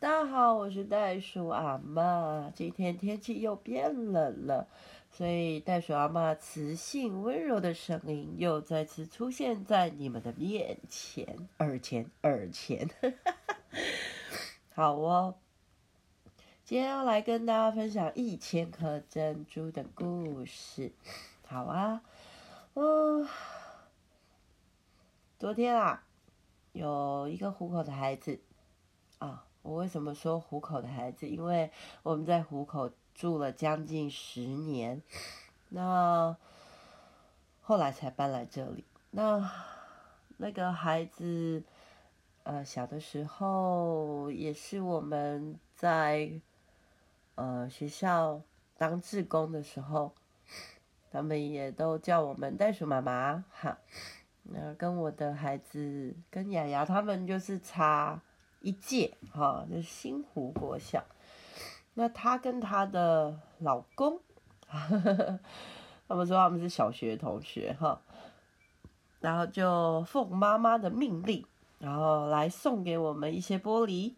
[0.00, 2.50] 大家好，我是袋鼠阿嬷。
[2.54, 4.66] 今天天气又变冷了，
[5.10, 12.88] 所以袋鼠阿嬷磁性温柔的声音又再次出现在你们的面前、耳前、耳前。
[14.74, 15.34] 好哦，
[16.64, 20.92] 今天要来跟大家分享一千颗珍珠的故事。
[21.46, 22.00] 好啊，
[22.72, 23.28] 嗯，
[25.38, 26.02] 昨天啊，
[26.72, 28.40] 有一个虎口的孩子
[29.18, 29.44] 啊。
[29.62, 31.28] 我为什么说虎口的孩子？
[31.28, 31.70] 因为
[32.02, 35.02] 我们在虎口住了将近十年，
[35.68, 36.34] 那
[37.60, 38.84] 后来才搬来这里。
[39.10, 39.52] 那
[40.38, 41.62] 那个孩子，
[42.44, 46.32] 呃，小的时候也是我们在
[47.34, 48.40] 呃学校
[48.78, 50.14] 当志工的时候，
[51.12, 53.76] 他们也都叫我们袋鼠妈妈哈。
[54.44, 58.22] 那跟我的孩子跟雅雅他们就是差。
[58.60, 61.04] 一届哈，就是新湖国小。
[61.94, 64.20] 那她跟她的老公，
[64.68, 65.40] 呵呵
[66.08, 68.00] 他们说他们是小学同学哈。
[69.20, 71.44] 然后就奉妈妈的命令，
[71.78, 74.14] 然后来送给我们一些玻璃。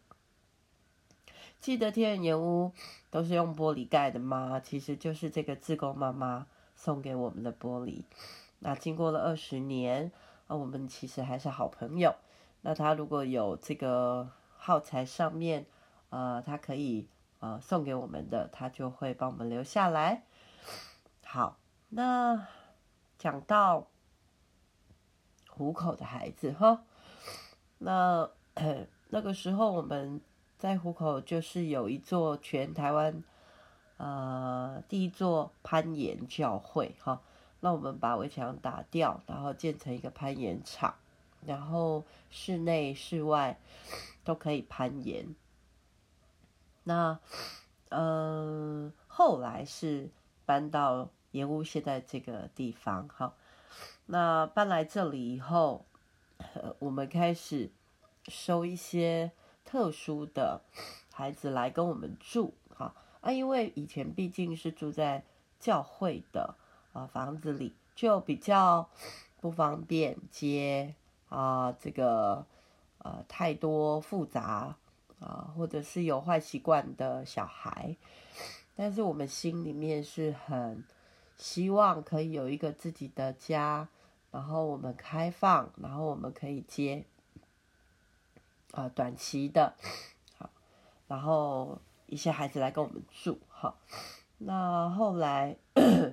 [1.58, 2.72] 记得天然岩屋
[3.10, 4.60] 都是用玻璃盖的吗？
[4.60, 6.46] 其实就是这个自贡妈妈
[6.76, 8.04] 送给我们的玻璃。
[8.60, 10.12] 那经过了二十年，
[10.46, 12.14] 啊，我们其实还是好朋友。
[12.62, 15.66] 那他如果有这个耗材上面，
[16.10, 17.08] 呃，他可以
[17.40, 20.22] 呃送给我们的，他就会帮我们留下来。
[21.24, 22.46] 好，那
[23.18, 23.88] 讲到
[25.48, 26.84] 虎口的孩子哈，
[27.78, 28.30] 那
[29.08, 30.20] 那个时候我们
[30.56, 33.24] 在虎口就是有一座全台湾
[33.96, 37.20] 呃第一座攀岩教会哈，
[37.60, 40.94] 那我们把围墙打掉，然后建成一个攀岩场。
[41.46, 43.58] 然后室内室外
[44.24, 45.34] 都可以攀岩。
[46.84, 47.18] 那，
[47.90, 50.10] 嗯、呃，后来是
[50.44, 53.08] 搬到盐屋现在这个地方。
[53.08, 53.34] 哈，
[54.06, 55.86] 那搬来这里以后，
[56.78, 57.70] 我们开始
[58.28, 59.30] 收一些
[59.64, 60.62] 特殊的
[61.12, 62.54] 孩子来跟我们住。
[62.74, 65.24] 哈啊，因为以前毕竟是住在
[65.60, 66.56] 教会的
[66.92, 68.88] 啊房子里，就比较
[69.40, 70.96] 不方便接。
[71.32, 72.44] 啊，这个
[72.98, 74.76] 呃太多复杂
[75.18, 77.96] 啊，或者是有坏习惯的小孩，
[78.76, 80.84] 但是我们心里面是很
[81.38, 83.88] 希望可以有一个自己的家，
[84.30, 87.06] 然后我们开放，然后我们可以接
[88.72, 89.74] 啊短期的，
[90.36, 90.50] 好，
[91.08, 91.78] 然后
[92.08, 93.78] 一些孩子来跟我们住，好，
[94.36, 95.56] 那后来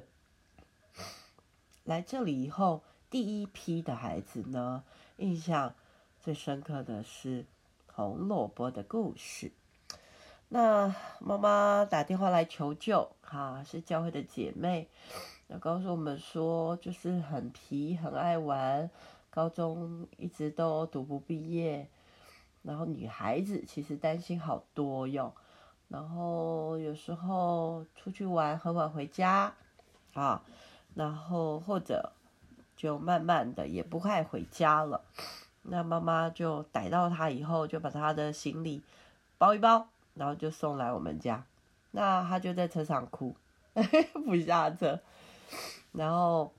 [1.84, 4.84] 来这里以后，第一批的孩子呢，
[5.18, 5.74] 印象
[6.20, 7.44] 最深刻的是
[7.92, 9.52] 红萝卜的故事。
[10.50, 14.88] 那妈妈打电话来求救，哈，是教会的姐妹，
[15.48, 18.92] 那告诉我们说，就是很皮，很爱玩，
[19.32, 21.90] 高中一直都读不毕业。
[22.62, 25.34] 然后女孩子其实担心好多哟，
[25.88, 29.56] 然后有时候出去玩很晚回家，
[30.14, 30.44] 啊，
[30.94, 32.14] 然后或者。
[32.80, 35.04] 就慢慢的也不快回家了，
[35.64, 38.82] 那妈妈就逮到他以后，就把他的行李
[39.38, 41.44] 包一包，然后就送来我们家。
[41.92, 43.36] 那他就在车上哭，
[44.26, 44.98] 不下车。
[45.92, 46.54] 然后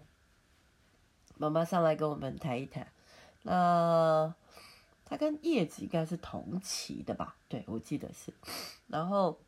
[1.39, 2.87] 妈妈上来跟我们谈一谈。
[3.45, 4.35] 那
[5.07, 7.35] 他跟叶子应该是同期的吧？
[7.49, 8.35] 对，我记得是。
[8.89, 9.41] 然后，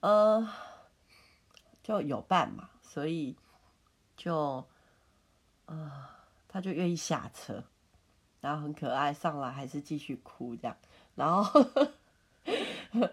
[0.00, 0.44] 呃，
[1.84, 3.36] 就有伴嘛，所以
[4.16, 4.66] 就。
[5.76, 6.18] 啊、
[6.48, 7.64] 他就愿意下车，
[8.40, 10.76] 然后很可爱，上来还是继续哭这样，
[11.14, 11.64] 然后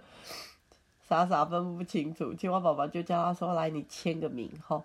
[1.01, 4.83] 傻傻分不清楚，青蛙宝宝就叫他说：“来，你签个名。”吼，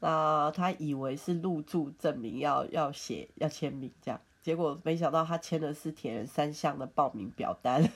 [0.00, 7.88] 那他以为是入住证明要要写要签名这样，结果没想到他签的是铁人三项的报名表单，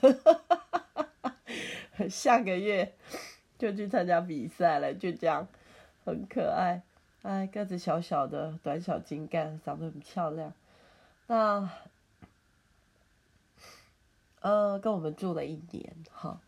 [2.08, 2.94] 下个月
[3.58, 5.48] 就去参加比赛了，就这样，
[6.04, 6.82] 很可爱。
[7.26, 10.52] 哎，个子小小的，短小精干，长得很漂亮。
[11.26, 11.68] 那，
[14.38, 16.38] 呃，跟我们住了一年，哈。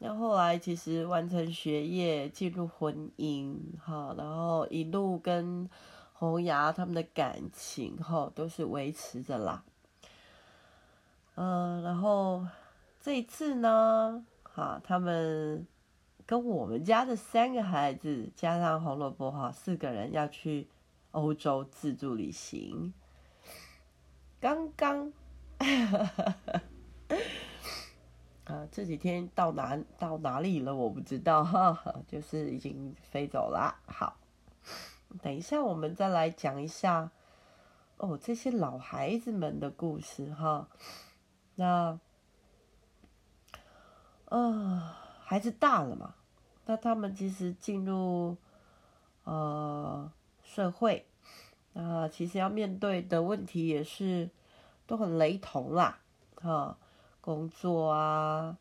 [0.00, 5.70] 那后来其实完成学业，进入婚姻，哈，然后一路跟
[6.12, 9.62] 红牙他们的感情，哈，都是维持着啦。
[11.36, 12.44] 嗯、然后
[13.00, 15.64] 这一次呢，哈，他们。
[16.26, 20.68] 跟我们家的三个孩子加上红萝卜哈，四个人要去
[21.10, 22.92] 欧洲自助旅行。
[24.40, 25.12] 刚刚
[28.44, 30.74] 啊这几天到哪到哪里了？
[30.74, 33.76] 我不知道哈，就是已经飞走了。
[33.86, 34.16] 好，
[35.22, 37.10] 等一下我们再来讲一下
[37.98, 40.68] 哦，这些老孩子们的故事哈。
[41.54, 42.00] 那，
[44.24, 44.94] 呃，
[45.32, 46.14] 孩子大了嘛，
[46.66, 48.36] 那他们其实进入
[49.24, 50.12] 呃
[50.44, 51.06] 社会，
[51.72, 54.28] 那其实要面对的问题也是
[54.86, 56.00] 都很雷同啦，
[56.34, 56.76] 哈。
[57.22, 58.58] 工作啊，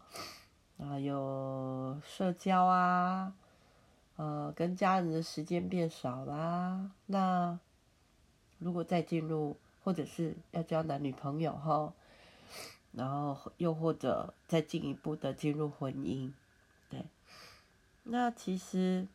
[0.78, 3.34] 啊，有社交啊，
[4.16, 6.92] 呃，跟家人的时间变少啦。
[7.08, 7.60] 那
[8.60, 11.92] 如果再进入，或者是要交男女朋友哈，
[12.94, 16.32] 然后又或者再进一步的进入婚姻，
[18.04, 19.08] 那其实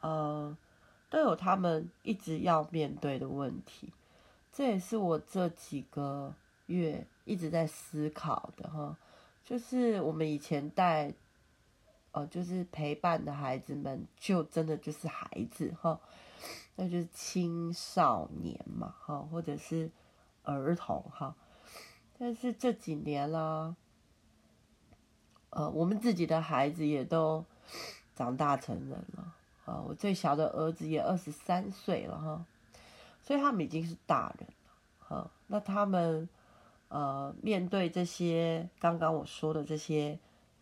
[0.00, 0.56] 呃
[1.10, 3.92] 都有他们一直要面对的问题。
[4.52, 6.34] 这也是我这几个
[6.66, 7.06] 月。
[7.26, 8.98] 一直在思考的哈，
[9.42, 11.10] 就是我们以前带，
[12.12, 15.98] 呃，就是陪伴的孩子们，就真的就是孩子哈，
[16.76, 19.90] 那就是青少年嘛哈，或者是
[20.42, 21.34] 儿童哈。
[22.18, 23.74] 但是这几年啦，
[25.48, 27.42] 呃，我们自己的孩子也都
[28.14, 29.34] 长大成人了
[29.64, 32.44] 啊，我最小的儿子也二十三岁了哈，
[33.22, 36.28] 所以他们已经是大人了哈，那他们。
[36.88, 40.16] 呃，面对这些刚刚我说的这些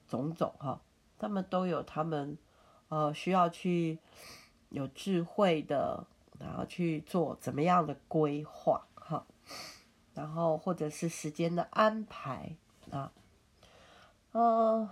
[0.09, 0.81] 种种哈，
[1.19, 2.39] 他们都有他们
[2.89, 3.99] 呃需要去
[4.71, 6.07] 有智慧的，
[6.39, 9.27] 然后去做怎么样的规划哈，
[10.15, 12.57] 然后或者是时间的安排
[12.91, 13.13] 啊，
[14.31, 14.89] 呃，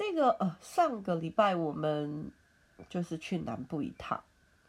[0.00, 2.32] 这个呃上个礼拜我们
[2.88, 4.24] 就是去南部一趟，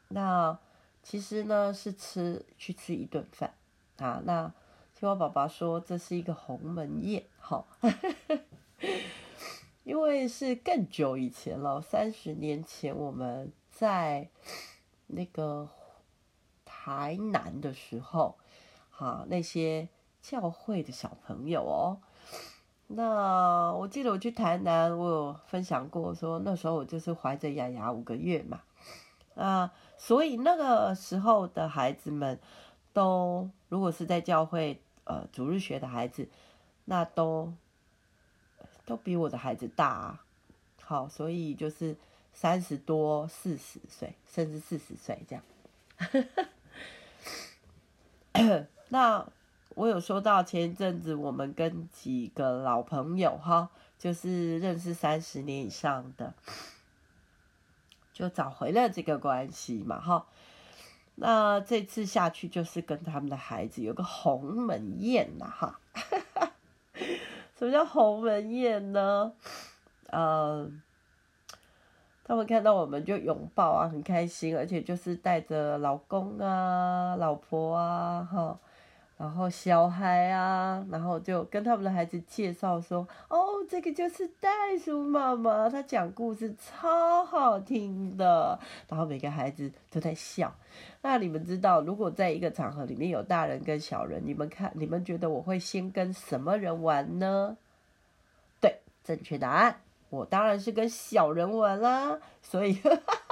[0.10, 0.60] 那。
[1.04, 3.56] 其实呢，是吃去吃一顿饭
[3.98, 4.22] 啊。
[4.24, 4.54] 那
[4.94, 7.66] 青蛙爸爸说这是一个鸿门宴，哈，
[9.84, 14.30] 因为是更久以前了，三十年前我们在
[15.08, 15.68] 那个
[16.66, 18.38] 台南的时候，
[18.92, 19.90] 哈，那些
[20.22, 21.98] 教会的小朋友哦。
[22.94, 28.62] 那我记得我去台南，我有分享过说，那时候我就是怀着雅雅五个月嘛。
[29.36, 32.40] 啊，所以那个时候的孩子们，
[32.92, 36.28] 都如果是在教会呃主日学的孩子，
[36.86, 37.54] 那都
[38.86, 40.24] 都比我的孩子大啊。
[40.84, 41.96] 好，所以就是
[42.34, 45.44] 三十多、四十岁，甚至四十岁这样。
[48.90, 49.26] 那
[49.76, 56.34] 我有说到前一阵子，我们跟几个老朋友哈，就是认识三十年以上的。
[58.14, 60.26] 就找回了这个关系嘛，哈。
[61.16, 65.80] 那这次下去就是跟他们的孩子有个鸿门宴呐，哈。
[67.58, 69.32] 什么叫鸿门宴呢？
[70.12, 70.82] 嗯，
[72.24, 78.60] 他们看到我们就拥抱啊，很开心，而且就是带着老公啊、老婆啊，哈。
[79.22, 84.50] 然后小孩啊，然后就跟他们的孩子介绍说：“哦，这个就是袋
[84.84, 88.58] 鼠妈妈，她讲故事超好听的。”
[88.90, 90.52] 然后每个孩子都在笑。
[91.04, 97.58] 那你们知道，如果在一个场合里面有大人跟小人，你们看，你们觉得我会先跟什么人玩呢？
[98.60, 102.18] 对，正确答案，我当然是跟小人玩啦。
[102.42, 102.82] 所以。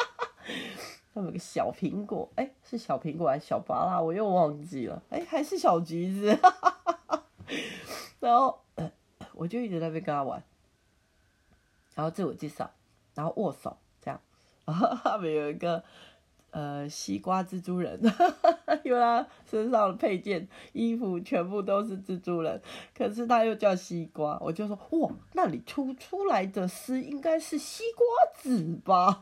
[1.19, 4.01] 他们有个小苹果，哎，是小苹果还是小芭乐？
[4.01, 5.03] 我又忘记了。
[5.09, 6.39] 哎，还是小橘子。
[8.21, 8.57] 然后
[9.35, 10.41] 我就一直在那边跟他玩，
[11.93, 12.71] 然后自我介绍，
[13.15, 14.17] 然后握手，这样。
[14.63, 15.83] 然 后他们有一个
[16.51, 17.99] 呃西瓜蜘蛛人，
[18.85, 22.61] 因为他身上的配件、衣服全部都是蜘蛛人，
[22.97, 24.39] 可是他又叫西瓜。
[24.39, 28.05] 我就说哇，那你出出来的丝应该是西瓜
[28.41, 29.21] 子吧？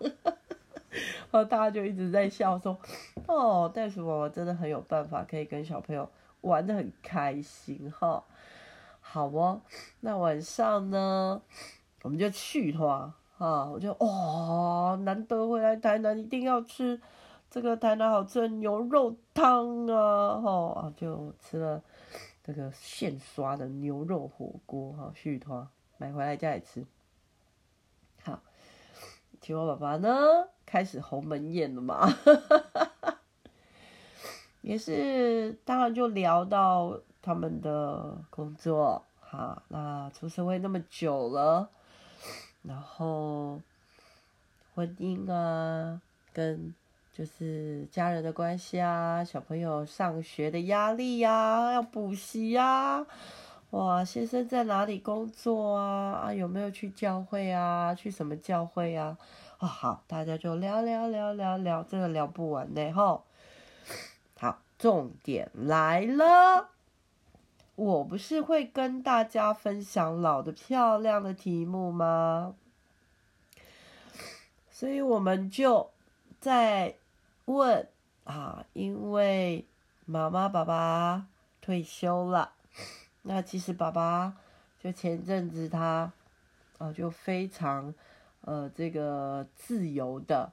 [0.90, 2.78] 然后大家就一直在笑说
[3.28, 6.10] ：“哦，袋鼠妈妈真的很有办法，可以跟小朋友
[6.42, 8.24] 玩得很开心哈。”
[9.00, 9.62] 好哦，
[10.02, 11.42] 那晚上呢，
[12.04, 13.66] 我们就去哈啊！
[13.66, 17.00] 我就、哦，难得回来台南，一定要吃
[17.50, 20.42] 这个台南好吃的牛肉汤啊！
[20.42, 21.82] 哈，就吃了
[22.44, 25.68] 这个现刷的牛肉火锅哈，续摊
[25.98, 26.86] 买回来家里吃。
[28.24, 28.42] 好，
[29.40, 30.50] 青蛙爸爸呢？
[30.68, 32.14] 开始鸿门宴了嘛，
[34.62, 41.70] 也是，当然就聊到他们的工作，哈，那出社会那么久了，
[42.64, 43.62] 然后
[44.76, 46.02] 婚姻啊，
[46.34, 46.76] 跟
[47.14, 53.08] 就是家人的关系啊，小朋友上学的压力呀，要补习呀，
[53.72, 56.14] 哇，先生在哪里工作啊？
[56.14, 57.94] 啊，有没有去教会啊？
[57.94, 59.18] 去什么教会啊？
[59.58, 63.26] 啊，好，大家就聊聊聊聊聊，真的聊不完呢，吼。
[64.40, 66.70] 好，重点来了，
[67.76, 72.56] 我不是会跟大家分享老的漂亮的题目吗？
[74.72, 75.92] 所以我们就
[76.40, 76.96] 在
[77.46, 77.86] 问
[78.24, 79.66] 啊，因为
[80.06, 81.28] 妈妈爸爸
[81.60, 82.54] 退休了。
[83.30, 84.38] 那其实爸爸
[84.80, 86.14] 就前阵子他，
[86.78, 87.94] 啊，就非常，
[88.40, 90.50] 呃，这个自由的，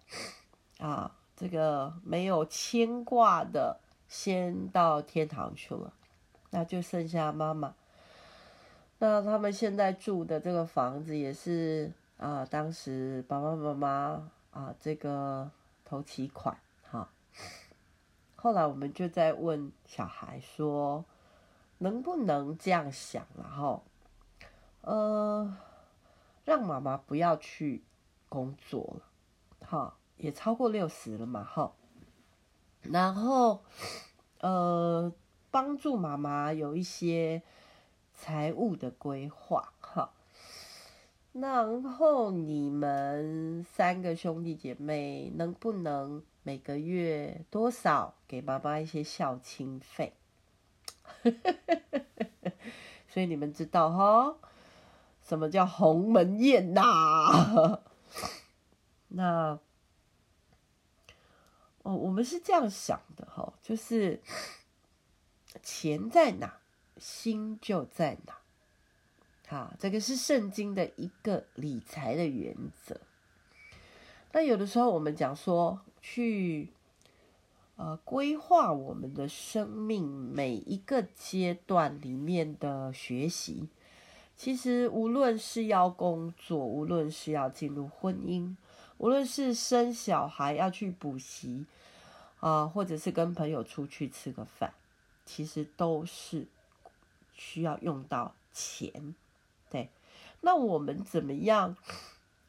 [0.80, 3.78] 啊，这个没有牵挂的，
[4.08, 5.92] 先到天堂去了，
[6.50, 7.76] 那就剩下妈妈。
[8.98, 15.48] 那他们现在住的这个房子也是啊，当时爸爸妈妈啊，这个
[15.84, 17.08] 头期款，哈。
[18.34, 21.04] 后来我们就在问小孩说。
[21.84, 23.84] 能不能这样想，然后，
[24.80, 25.54] 呃，
[26.46, 27.82] 让妈妈不要去
[28.30, 31.74] 工作了，哈，也超过六十了嘛，哈，
[32.80, 33.62] 然后，
[34.40, 35.12] 呃，
[35.50, 37.42] 帮助妈妈有一些
[38.14, 40.10] 财务的规划，哈，
[41.34, 50.14] 然后你们三个兄弟姐妹能不能每个月多少给妈妈一些孝亲费？
[53.08, 54.36] 所以你们知道哈，
[55.22, 57.80] 什么叫鸿门宴呐？
[59.08, 59.58] 那
[61.82, 64.20] 哦，我们是这样想的哈，就是
[65.62, 66.58] 钱在哪，
[66.98, 68.38] 心就在哪。
[69.46, 73.00] 好，这个是圣经的一个理财的原则。
[74.32, 76.73] 那有的时候我们讲说去。
[77.76, 83.68] 呃，规划我们的生命每一个阶段里面的学习，
[84.36, 88.54] 其实无论是要工作，无论是要进入婚姻，
[88.98, 91.66] 无论是生小孩要去补习，
[92.38, 94.72] 啊、或者是跟朋友出去吃个饭，
[95.26, 96.46] 其实都是
[97.32, 99.16] 需要用到钱。
[99.68, 99.90] 对，
[100.42, 101.76] 那我们怎么样？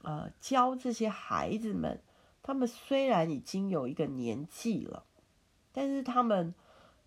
[0.04, 2.00] 呃，教这些孩子们，
[2.44, 5.04] 他们虽然已经有一个年纪了。
[5.76, 6.54] 但是他们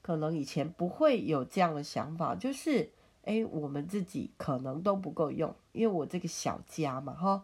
[0.03, 2.91] 可能以前不会有这样的想法，就是，
[3.25, 7.43] 哎，我们自己可能都不够用，因为我这个小家嘛，哈，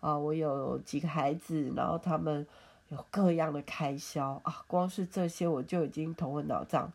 [0.00, 2.46] 啊，我有几个孩子，然后他们
[2.88, 6.90] 有各样的开销啊，光是这些我就已经头昏脑胀，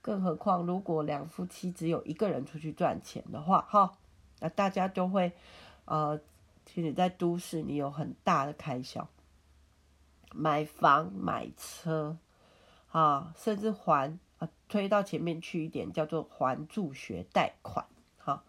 [0.00, 3.92] 更何况如果两夫妻只有一个人出去赚钱的话，哈，
[4.40, 5.30] 那大家都会，
[5.84, 6.20] 呃，
[6.66, 9.08] 其实，在都市你有很大的开销，
[10.34, 12.16] 买房买车。
[12.92, 17.86] 啊，甚至还啊，推到前面去一点，叫做还助学贷款。
[18.18, 18.44] 哈，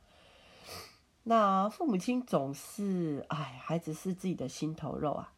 [1.23, 5.31] 那父母亲总是，哎，孩子是自己的心头肉啊，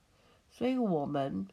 [0.50, 1.48] 所以我们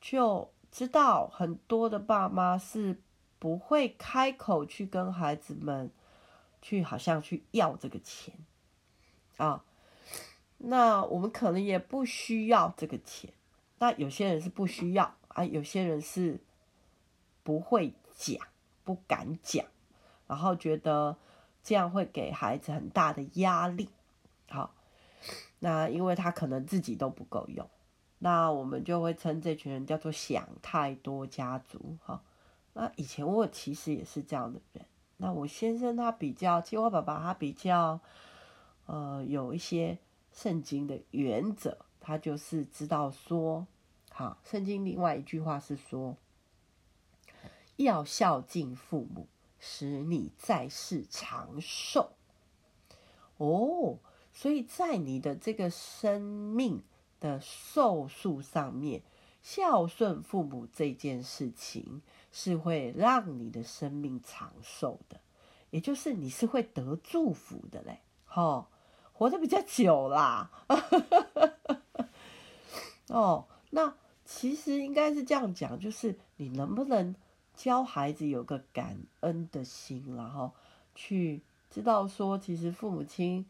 [0.00, 3.00] 就知道很多的爸妈是
[3.38, 5.90] 不会开口去跟孩子们
[6.60, 8.34] 去，好像去要这个钱
[9.36, 9.64] 啊。
[10.58, 13.32] 那我们可能也不需要这个钱，
[13.78, 15.14] 那有些人是不需要。
[15.44, 16.40] 有些人是
[17.42, 18.46] 不会讲，
[18.84, 19.66] 不敢讲，
[20.26, 21.16] 然后觉得
[21.62, 23.88] 这样会给孩子很大的压力。
[24.48, 24.74] 好，
[25.58, 27.68] 那因为他可能自己都不够用，
[28.18, 31.96] 那我们就会称这群人叫做想太多家族。
[32.04, 32.22] 哈，
[32.74, 34.84] 那以前我其实也是这样的人。
[35.16, 38.00] 那我先生他比较，其实我爸爸他比较，
[38.86, 39.98] 呃，有一些
[40.32, 43.66] 圣经的原则，他就是知道说。
[44.20, 46.14] 啊，圣经另外一句话是说，
[47.76, 49.26] 要孝敬父母，
[49.58, 52.12] 使你在世长寿。
[53.38, 53.98] 哦，
[54.30, 56.82] 所以在你的这个生命
[57.18, 59.00] 的寿数上面，
[59.40, 65.18] 孝顺父母这件事情是会让你的生命长寿的，
[65.70, 68.02] 也就是你是会得祝福的嘞。
[68.34, 68.66] 哦，
[69.14, 70.50] 活得比较久啦。
[73.08, 73.94] 哦，那。
[74.32, 77.12] 其实应该是这样讲，就是你能不能
[77.52, 80.52] 教孩子有个感恩的心，然后
[80.94, 83.44] 去知道说，其实父母亲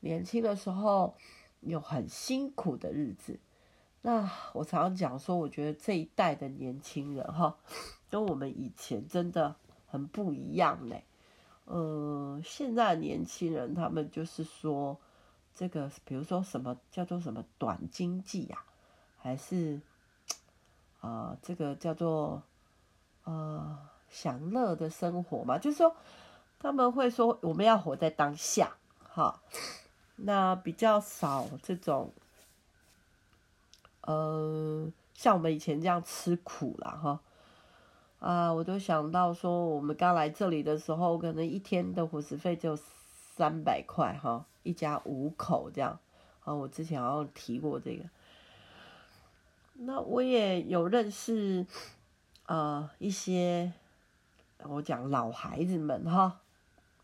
[0.00, 1.14] 年轻的时候
[1.60, 3.40] 有很辛苦的日子。
[4.02, 7.56] 那我常常讲说，我觉得这一代的年轻人哈，
[8.10, 11.02] 跟我们以前真的很不一样嘞。
[11.64, 15.00] 呃，现在年轻人他们就是说，
[15.54, 18.62] 这个比如说什么叫做什么短经济呀，
[19.16, 19.80] 还是？
[21.06, 22.42] 啊、这个叫做
[23.22, 25.94] 呃享乐的生活嘛，就是说，
[26.58, 29.40] 他们会说我们要活在当下，哈，
[30.16, 32.12] 那比较少这种，
[34.00, 37.20] 呃，像我们以前这样吃苦了，哈，
[38.18, 42.76] 啊，我都想到说，我们刚来这里的时候，可能一天的伙食费就
[43.36, 46.00] 三百块，哈，一家五口这样，
[46.44, 48.04] 啊，我之前好像提过这个，
[49.78, 51.66] 那我也有认识，
[52.46, 53.72] 呃，一些，
[54.64, 56.40] 我讲老孩子们，哈。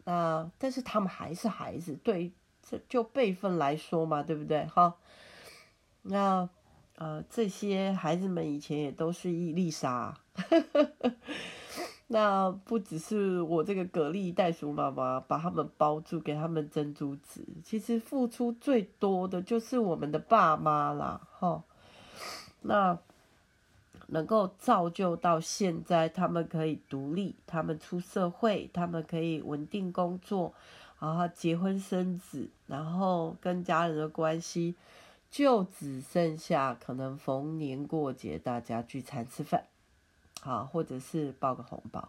[0.05, 4.65] 那但是他们还是孩子，对，这就辈分来说嘛，对不对？
[4.67, 4.97] 哈，
[6.03, 6.49] 那
[6.97, 10.19] 呃这些孩子们以前也都是一粒沙，
[12.09, 21.63] 那不只是我这个蛤蜊袋鼠妈妈把他们包住，给他们珍珠子，其实付出最多的就是我们的爸妈啦，哈，
[22.63, 22.99] 那。
[24.09, 30.53] 能够造就到现在，他们可以独立，他们出社会，他们可以稳定工作，
[30.99, 34.75] 然后结婚生子，然后跟家人的关系
[35.31, 39.65] 就只剩下可能逢年过节大家聚餐吃饭，
[40.43, 42.07] 好，或者是包个红包。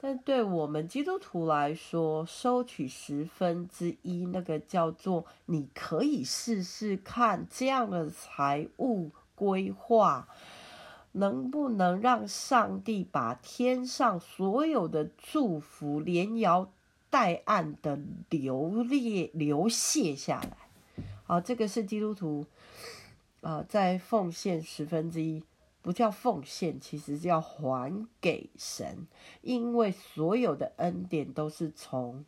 [0.00, 10.26] 但对我们基督徒来说，收取十分之一，那个叫做你可以试试看这样的财务规划。
[11.12, 16.70] 能不能让上帝把天上所有的祝福连摇
[17.08, 21.04] 带按的流列流泻下来？
[21.26, 22.46] 啊，这个是基督徒
[23.40, 25.42] 啊，在奉献十分之一，
[25.80, 29.08] 不叫奉献，其实叫还给神，
[29.40, 32.24] 因为所有的恩典都是从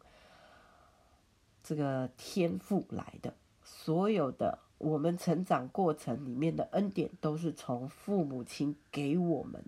[1.62, 4.58] 这个天赋来的，所有的。
[4.80, 9.62] 我们成长过程里面的恩典都是从父母亲给我们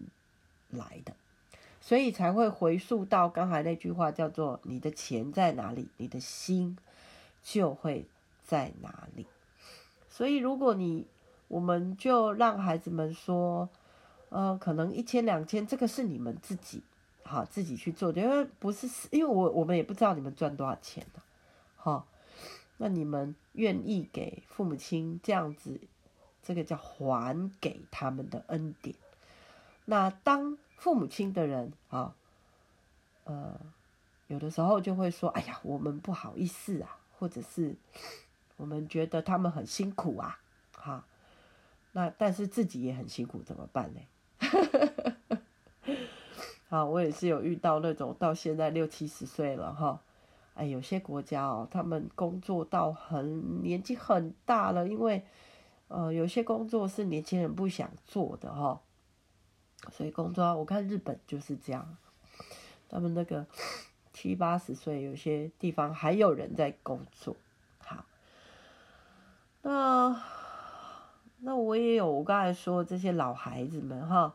[0.71, 1.15] 来的，
[1.83, 6.79] 所以才会回溯到刚才那句话，叫做“你的钱在哪里，你的心
[7.43, 8.07] 就会
[8.43, 9.27] 在哪里”。
[10.09, 11.07] 所以，如果你
[11.49, 13.69] 我们就让孩子们说，
[14.31, 16.83] 呃，可能一千两千，这个是你们自己
[17.23, 21.21] 好自己去做的，因为不是，因为我我们也不知道你们赚多少钱呢，
[21.77, 22.07] 好。
[22.83, 25.81] 那你们愿意给父母亲这样子，
[26.43, 28.97] 这个叫还给他们的恩典。
[29.85, 32.17] 那当父母亲的人啊，
[33.23, 33.55] 呃，
[34.27, 37.77] 有的时候就会说：“哎呀，我们不好意思啊，或者是
[38.57, 40.41] 我们觉得他们很辛苦啊，
[40.73, 41.05] 哈。”
[41.95, 44.01] 那但是自己也很辛苦，怎么办呢？
[46.69, 50.01] 好，我也是有遇到那种到现在六七十岁了哈。
[50.55, 55.25] 哎，有些国家哦，他们工作到很年纪很大了，因为，
[55.89, 58.79] 呃，有些工作是年轻人不想做的哈，
[59.91, 61.97] 所以工作，我看日本就是这样，
[62.91, 63.47] 他们那个
[64.13, 67.35] 七八十岁，有些地方还有人在工作。
[67.79, 68.05] 好，
[69.63, 70.23] 那
[71.39, 74.35] 那我也有我刚才说这些老孩子们哈，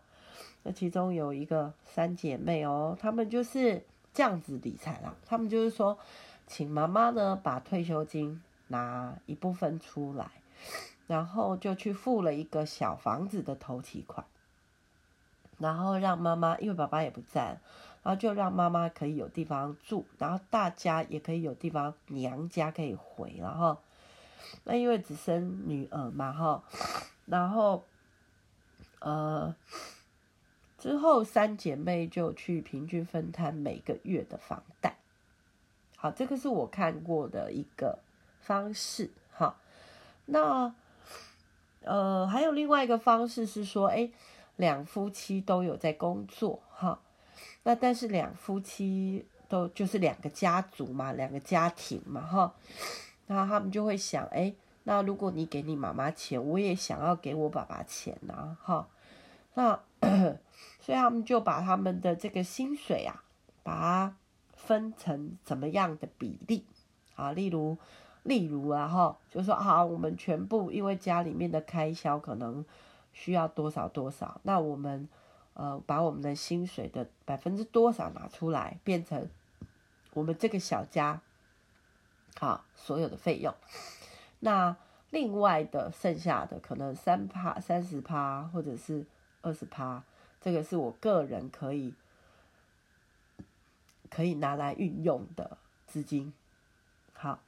[0.63, 3.85] 那其中有一个三姐妹哦，他们就是。
[4.17, 5.99] 这样子理财啦，他们就是说，
[6.47, 10.31] 请妈妈呢把退休金拿一部分出来，
[11.05, 14.25] 然后就去付了一个小房子的头期款，
[15.59, 17.59] 然后让妈妈，因为爸爸也不在，
[18.01, 23.77] 然后就让妈妈可以有地方住，然后大家也可以有地方娘家可以回，然后，
[24.63, 26.63] 那因为只生女儿嘛哈，
[27.27, 27.85] 然后，
[28.97, 29.55] 呃。
[30.87, 34.95] 之后，三姐妹就去平均分摊每个月的房贷。
[35.97, 37.99] 好，这个是我看过的一个
[38.39, 39.11] 方式。
[39.33, 39.57] 哈，
[40.27, 40.73] 那
[41.81, 44.09] 呃，还有另外一个方式是说，哎，
[44.55, 46.61] 两夫妻都有在工作。
[46.69, 47.01] 哈，
[47.63, 52.21] 那但是两夫妻都就是两个家族嘛，两个家庭嘛。
[52.21, 52.55] 哈，
[53.27, 58.55] 那他们就会想，哎，那如果你给你妈妈钱，我也想要给我爸爸钱呐。
[58.61, 58.87] 哈，
[59.55, 59.77] 那。
[60.79, 63.23] 所以他们就把他们的这个薪水啊，
[63.63, 64.15] 把它
[64.55, 66.65] 分成怎么样的比例
[67.15, 67.31] 啊？
[67.31, 67.77] 例如，
[68.23, 72.63] 例如啊，哈，就说好，我们全部因为家里面的开销可能
[73.13, 75.09] 需要多少多少，那我们
[75.53, 79.29] 呃把我们的薪水的百分之多少拿出来，变成
[80.13, 81.21] 我们这个小家
[82.39, 83.53] 好所有的费用。
[84.39, 84.77] 那
[85.09, 89.05] 另外的剩下的可能三趴、三十趴，或者是
[89.47, 90.03] 二十趴。
[90.39, 91.93] 这个是我个人可以
[94.09, 95.57] 可以拿来运用的
[95.87, 96.31] 资金，
[97.11, 97.39] 好，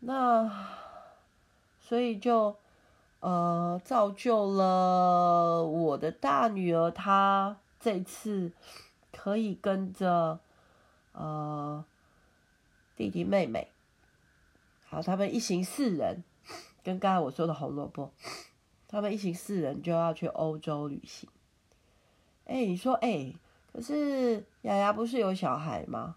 [0.00, 0.68] 那
[1.80, 2.56] 所以就
[3.20, 8.52] 呃造就了我的大女儿，她这次
[9.12, 10.40] 可以跟着
[11.12, 11.84] 呃
[12.96, 13.70] 弟弟妹妹，
[14.84, 16.22] 好，他们一行四人，
[16.82, 18.12] 跟刚才我说的红萝卜，
[18.88, 21.28] 他们一行四人就要去欧洲旅行。
[22.46, 23.32] 哎，你说哎，
[23.72, 26.16] 可是雅雅不是有小孩吗？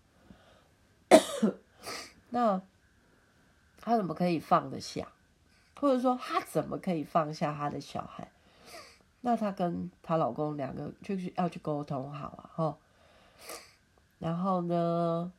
[2.31, 2.61] 那
[3.79, 5.07] 他怎么可以放得下？
[5.79, 8.31] 或者说他怎么可以放下他的小孩？
[9.23, 12.79] 那她跟她老公两个就是要去沟通好啊，吼。
[14.17, 15.31] 然后呢，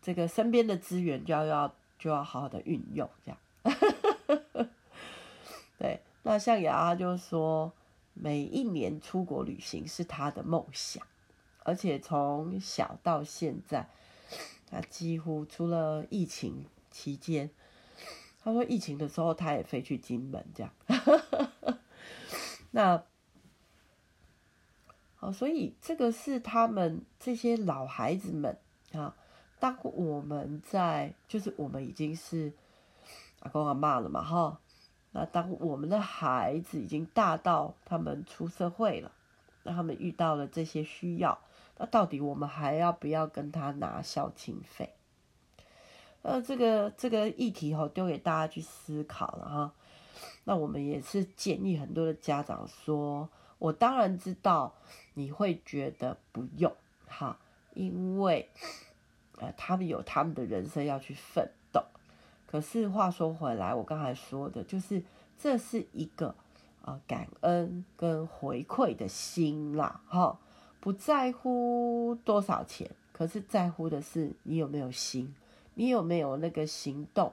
[0.00, 3.38] 这个身边的资源就要要就要好好的运用，这样。
[5.76, 7.70] 对，那象牙就说，
[8.14, 11.06] 每一年出国旅行是他的梦想，
[11.64, 13.86] 而且从小到现在，
[14.70, 17.50] 他几乎除了疫情期间，
[18.42, 20.72] 他说疫情的时候他也飞去金门，这样。
[22.72, 23.04] 那，
[25.16, 28.58] 好，所以这个是他们这些老孩子们
[28.94, 29.14] 啊。
[29.60, 32.50] 当我们在，就是我们已经是
[33.40, 34.58] 阿公阿妈了嘛，哈。
[35.16, 39.12] 那当我们的孩子已经大到他们出社会了，
[39.62, 41.38] 那他们遇到了这些需要，
[41.78, 44.92] 那到底我们还要不要跟他拿孝亲费？
[46.22, 49.72] 呃，这个这个议题哈，丢给大家去思考了哈。
[50.42, 54.74] 那我们也是建议很多的家长说，我当然知道
[55.14, 56.74] 你会觉得不用
[57.06, 57.38] 哈，
[57.74, 58.50] 因为
[59.38, 61.48] 呃他们有他们的人生要去奋。
[62.54, 65.02] 可是话说回来，我刚才说的就是
[65.36, 66.32] 这是一个
[66.82, 70.38] 呃感恩跟回馈的心啦哈，
[70.78, 75.34] 不在乎多少钱，可是在乎的是你有没有心，
[75.74, 77.32] 你有没有那个行动，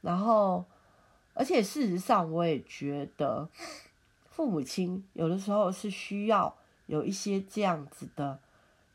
[0.00, 0.64] 然后。
[1.34, 3.46] 而且事实上，我也觉得
[4.30, 6.56] 父母亲有的时候是需要
[6.86, 8.38] 有一些这样子的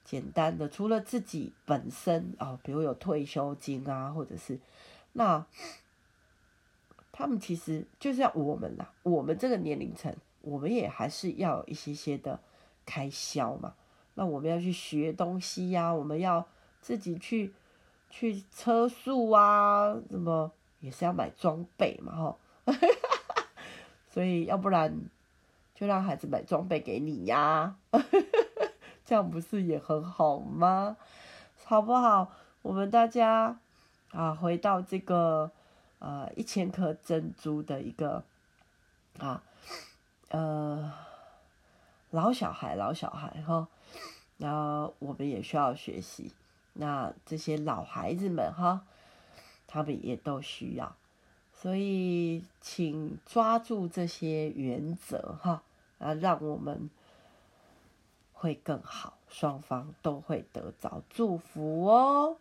[0.04, 4.58] 简单的，除了自己本身啊、哦，比如有退休金啊，或者是
[5.14, 5.46] 那
[7.12, 12.40] 他们其实就像我们啦，我们这个年龄层，我们也还是要有一些些的
[12.86, 13.76] 开销嘛。
[14.16, 16.46] 那我们要去学东西呀、我们要
[16.82, 17.54] 自己去
[18.10, 20.52] 去车宿啊，什么？
[20.80, 22.38] 也是要买装备嘛，哈，
[24.10, 25.00] 所以要不然
[25.76, 27.76] 就让孩子买装备给你呀，
[29.06, 30.98] 这样不是也很好吗？
[31.64, 32.32] 好不好？
[32.64, 33.60] 我们大家
[34.12, 35.52] 啊，回到这个
[36.00, 38.24] 呃一千颗珍珠的一个
[39.20, 39.44] 啊
[40.30, 40.94] 呃
[42.12, 43.68] 老小孩，老小孩哈，
[44.38, 46.32] 那我们也需要学习，
[46.74, 48.84] 那这些老孩子们哈。
[49.74, 50.98] 他们也都需要，
[51.54, 55.64] 所以请抓住这些原则哈，
[55.98, 56.90] 啊，让我们
[58.34, 62.36] 会更好，双方都会得着祝福哦。